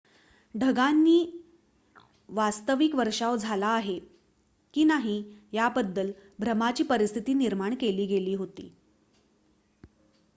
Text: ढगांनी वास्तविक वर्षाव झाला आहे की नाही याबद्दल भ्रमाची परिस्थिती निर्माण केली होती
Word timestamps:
ढगांनी 0.55 1.17
वास्तविक 2.29 2.95
वर्षाव 2.95 3.35
झाला 3.35 3.67
आहे 3.67 3.99
की 4.73 4.83
नाही 4.83 5.21
याबद्दल 5.53 6.11
भ्रमाची 6.39 6.83
परिस्थिती 6.83 7.33
निर्माण 7.33 7.75
केली 7.75 8.33
होती 8.35 8.71